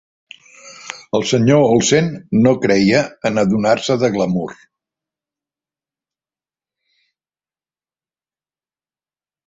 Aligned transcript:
El 1.19 1.25
Sr. 1.25 1.57
Olsen 1.65 2.09
no 2.47 2.53
creia 2.63 3.03
en 3.31 3.37
adornar-se 3.43 3.99
de 4.05 4.11
glamur. 4.17 4.49